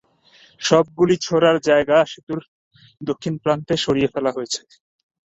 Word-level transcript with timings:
সব 0.61 0.85
গুলি 0.97 1.15
ছোঁড়ার 1.25 1.57
জায়গা 1.69 1.97
সেতুর 2.11 2.39
দক্ষিণ 3.01 3.33
প্রান্তে 3.43 3.73
সরিয়ে 3.83 4.11
ফেলা 4.13 4.31
হয়েছে। 4.33 4.61